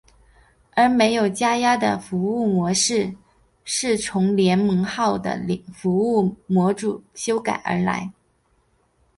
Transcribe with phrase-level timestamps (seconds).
[0.71, 3.13] 而没有加压的服务模组
[3.63, 5.39] 是从联盟号的
[5.71, 8.11] 服务模组修改而来。